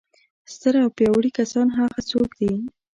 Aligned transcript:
ستر 0.53 0.73
او 0.83 0.89
پیاوړي 0.97 1.31
کسان 1.39 1.67
هغه 1.77 1.99
څوک 2.09 2.29
دي. 2.39 2.51